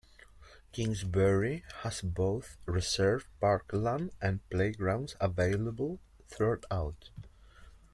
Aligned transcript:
Kingsbury 0.71 1.63
has 1.83 2.01
both 2.01 2.57
reserve 2.65 3.29
parkland 3.39 4.09
and 4.19 4.39
playgrounds 4.49 5.15
available 5.19 5.99
throughout. 6.27 7.11